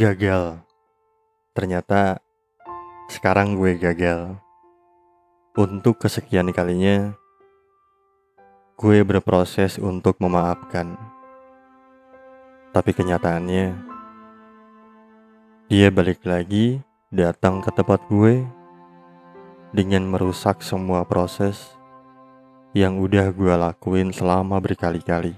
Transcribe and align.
gagal. 0.00 0.56
Ternyata 1.52 2.24
sekarang 3.12 3.52
gue 3.60 3.76
gagal. 3.76 4.40
Untuk 5.52 6.00
kesekian 6.00 6.48
kalinya, 6.56 7.12
gue 8.80 9.04
berproses 9.04 9.76
untuk 9.76 10.16
memaafkan. 10.24 10.96
Tapi 12.72 12.96
kenyataannya, 12.96 13.76
dia 15.68 15.88
balik 15.92 16.24
lagi 16.24 16.80
datang 17.12 17.60
ke 17.60 17.68
tempat 17.68 18.00
gue 18.08 18.40
dengan 19.76 20.08
merusak 20.08 20.64
semua 20.64 21.04
proses 21.04 21.76
yang 22.72 22.96
udah 23.04 23.28
gue 23.36 23.52
lakuin 23.52 24.16
selama 24.16 24.64
berkali-kali. 24.64 25.36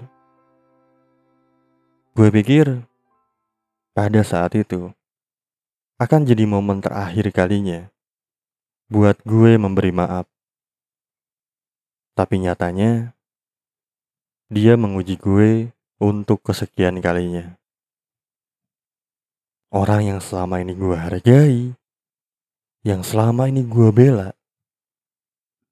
Gue 2.15 2.31
pikir 2.31 2.92
pada 3.93 4.25
saat 4.25 4.57
itu 4.57 4.89
akan 6.01 6.25
jadi 6.25 6.49
momen 6.49 6.81
terakhir 6.81 7.29
kalinya 7.29 7.93
buat 8.89 9.21
gue 9.23 9.55
memberi 9.55 9.93
maaf. 9.93 10.25
Tapi 12.13 12.45
nyatanya 12.45 13.13
dia 14.49 14.77
menguji 14.77 15.17
gue 15.17 15.73
untuk 15.97 16.45
kesekian 16.45 17.01
kalinya. 17.01 17.57
Orang 19.73 20.05
yang 20.05 20.19
selama 20.21 20.61
ini 20.61 20.77
gue 20.77 20.93
hargai, 20.93 21.73
yang 22.85 23.01
selama 23.01 23.49
ini 23.49 23.65
gue 23.65 23.89
bela, 23.89 24.37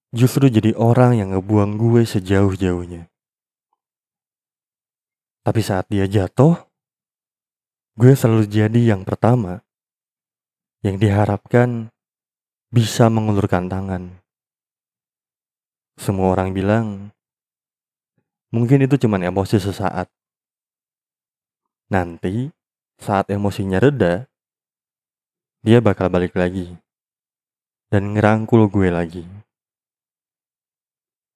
justru 0.09 0.49
jadi 0.49 0.73
orang 0.73 1.21
yang 1.21 1.29
ngebuang 1.37 1.77
gue 1.77 2.01
sejauh-jauhnya. 2.09 3.05
Tapi 5.45 5.61
saat 5.61 5.85
dia 5.93 6.09
jatuh, 6.09 6.57
gue 8.01 8.17
selalu 8.17 8.49
jadi 8.49 8.97
yang 8.97 9.05
pertama 9.05 9.61
yang 10.81 10.97
diharapkan 10.97 11.93
bisa 12.73 13.13
mengulurkan 13.13 13.69
tangan. 13.69 14.17
Semua 16.01 16.33
orang 16.33 16.49
bilang, 16.49 17.13
mungkin 18.49 18.89
itu 18.89 18.97
cuma 19.05 19.21
emosi 19.21 19.61
sesaat. 19.61 20.09
Nanti, 21.93 22.49
saat 22.97 23.29
emosinya 23.29 23.77
reda, 23.77 24.25
dia 25.61 25.77
bakal 25.77 26.09
balik 26.09 26.33
lagi 26.33 26.73
dan 27.93 28.17
ngerangkul 28.17 28.65
gue 28.65 28.89
lagi. 28.89 29.29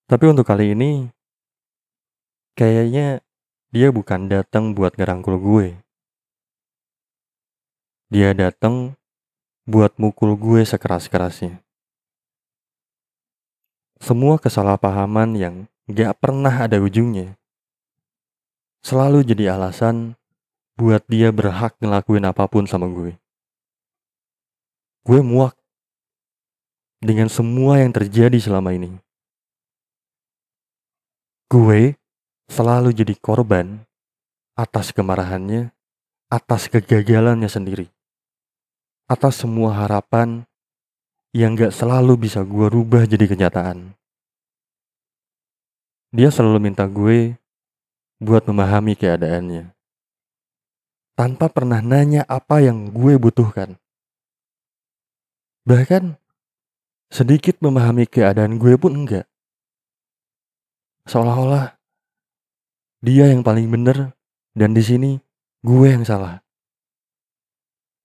Tapi 0.09 0.25
untuk 0.33 0.49
kali 0.49 0.73
ini, 0.73 1.13
kayaknya 2.57 3.21
dia 3.69 3.93
bukan 3.93 4.25
datang 4.33 4.73
buat 4.73 4.97
ngerangkul 4.97 5.37
gue. 5.37 5.84
Dia 8.09 8.33
datang 8.37 8.93
buat 9.65 9.97
mukul 9.97 10.37
gue 10.37 10.61
sekeras-kerasnya. 10.61 11.61
Semua 13.97 14.37
kesalahpahaman 14.37 15.33
yang 15.39 15.55
gak 15.89 16.21
pernah 16.21 16.53
ada 16.53 16.77
ujungnya 16.77 17.37
selalu 18.85 19.25
jadi 19.25 19.57
alasan 19.57 20.13
buat 20.77 21.01
dia 21.09 21.33
berhak 21.33 21.73
ngelakuin 21.81 22.29
apa 22.29 22.45
pun 22.45 22.69
sama 22.69 22.85
gue. 22.85 23.17
Gue 25.01 25.25
muak 25.25 25.57
dengan 27.01 27.25
semua 27.25 27.81
yang 27.81 27.89
terjadi 27.89 28.37
selama 28.37 28.77
ini. 28.77 28.93
Gue 31.49 31.97
selalu 32.45 32.93
jadi 32.93 33.17
korban 33.17 33.81
atas 34.53 34.93
kemarahannya, 34.93 35.73
atas 36.29 36.69
kegagalannya 36.69 37.49
sendiri, 37.49 37.89
atas 39.05 39.45
semua 39.45 39.73
harapan 39.73 40.41
yang 41.35 41.53
gak 41.53 41.75
selalu 41.75 42.25
bisa 42.29 42.41
gue 42.41 42.67
rubah 42.71 43.03
jadi 43.03 43.27
kenyataan. 43.27 43.91
Dia 46.15 46.31
selalu 46.31 46.71
minta 46.71 46.87
gue 46.87 47.35
buat 48.23 48.47
memahami 48.47 48.95
keadaannya, 48.95 49.75
tanpa 51.19 51.51
pernah 51.51 51.83
nanya 51.83 52.23
apa 52.23 52.63
yang 52.63 52.87
gue 52.87 53.19
butuhkan. 53.19 53.75
Bahkan 55.67 56.15
sedikit 57.11 57.59
memahami 57.59 58.07
keadaan 58.07 58.55
gue 58.55 58.79
pun 58.79 58.95
enggak. 58.95 59.27
Seolah-olah 61.05 61.75
dia 63.03 63.27
yang 63.27 63.43
paling 63.43 63.67
bener 63.67 64.15
dan 64.55 64.71
di 64.71 64.81
sini 64.81 65.11
gue 65.65 65.87
yang 65.91 66.07
salah. 66.07 66.44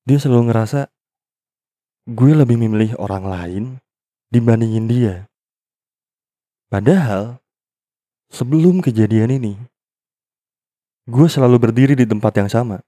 Dia 0.08 0.18
selalu 0.18 0.50
ngerasa 0.50 0.88
gue 2.10 2.32
lebih 2.32 2.56
memilih 2.56 2.96
orang 2.96 3.24
lain 3.28 3.64
dibandingin 4.32 4.86
dia. 4.88 5.14
Padahal 6.70 7.42
sebelum 8.30 8.80
kejadian 8.80 9.36
ini, 9.36 9.54
gue 11.10 11.26
selalu 11.26 11.58
berdiri 11.58 11.94
di 11.98 12.06
tempat 12.06 12.32
yang 12.38 12.50
sama. 12.50 12.78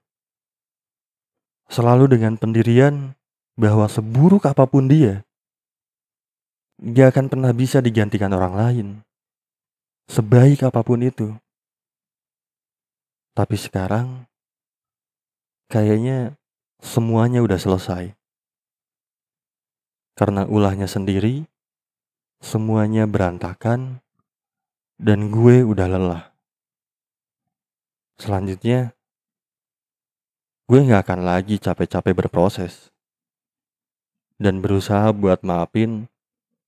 Selalu 1.67 2.17
dengan 2.17 2.35
pendirian 2.39 3.15
bahwa 3.59 3.85
seburuk 3.87 4.47
apa 4.47 4.65
pun 4.65 4.89
dia, 4.89 5.21
gak 6.81 7.15
akan 7.15 7.25
pernah 7.31 7.51
bisa 7.53 7.79
digantikan 7.79 8.33
orang 8.33 8.53
lain. 8.55 8.87
Sebaik 10.09 10.67
apa 10.67 10.83
pun 10.83 10.99
itu. 10.99 11.31
Tapi 13.33 13.55
sekarang 13.57 14.27
kayaknya 15.71 16.37
semuanya 16.83 17.39
udah 17.39 17.55
selesai. 17.55 18.11
Karena 20.19 20.43
ulahnya 20.45 20.85
sendiri, 20.85 21.47
semuanya 22.43 23.07
berantakan 23.07 24.03
dan 24.99 25.31
gue 25.31 25.63
udah 25.63 25.87
lelah. 25.87 26.23
Selanjutnya, 28.19 28.93
gue 30.67 30.79
gak 30.85 31.07
akan 31.07 31.23
lagi 31.23 31.57
capek-capek 31.57 32.13
berproses 32.13 32.91
dan 34.37 34.59
berusaha 34.59 35.09
buat 35.15 35.41
maafin 35.41 36.11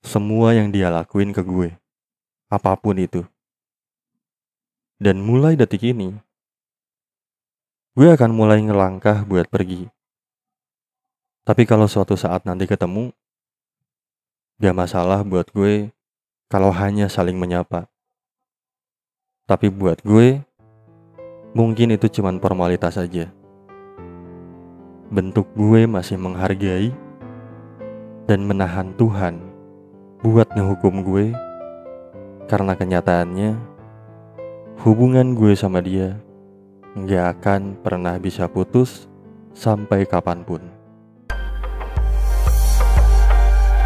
semua 0.02 0.56
yang 0.56 0.72
dia 0.72 0.90
lakuin 0.90 1.36
ke 1.36 1.44
gue, 1.44 1.70
apa 2.50 2.72
pun 2.80 2.97
itu. 2.97 3.22
Dan 4.96 5.22
mulai 5.22 5.59
detik 5.59 5.84
ini, 5.86 6.16
gue 7.94 8.08
akan 8.09 8.32
mulai 8.32 8.64
ngelangkah 8.64 9.28
buat 9.28 9.52
pergi. 9.52 9.92
Tapi 11.46 11.62
kalau 11.70 11.86
suatu 11.86 12.18
saat 12.18 12.42
nanti 12.42 12.66
ketemu, 12.66 13.14
gak 14.58 14.74
masalah 14.74 15.22
buat 15.22 15.46
gue 15.54 15.94
kalau 16.50 16.74
hanya 16.74 17.06
saling 17.06 17.38
menyapa. 17.38 17.86
Tapi 19.46 19.70
buat 19.70 20.02
gue, 20.02 20.42
mungkin 21.54 21.94
itu 21.94 22.10
cuma 22.18 22.34
formalitas 22.42 22.98
saja. 22.98 23.30
Bentuk 25.14 25.46
gue 25.54 25.86
masih 25.86 26.18
menghargai 26.18 26.90
dan 28.26 28.42
menahan 28.42 28.90
Tuhan 28.98 29.38
buat 30.26 30.50
ngehukum 30.50 31.06
gue 31.06 31.30
karena 32.50 32.74
kenyataannya 32.74 33.54
hubungan 34.82 35.38
gue 35.38 35.54
sama 35.54 35.78
dia 35.78 36.18
nggak 36.98 37.38
akan 37.38 37.78
pernah 37.86 38.18
bisa 38.18 38.50
putus 38.50 39.06
sampai 39.54 40.10
kapan 40.10 40.42
pun. 40.42 40.75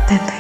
Te 0.10 0.39